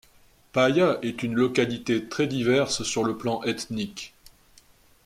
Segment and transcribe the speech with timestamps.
[0.51, 4.15] Paia est une localité très diverse sur le plan ethnique.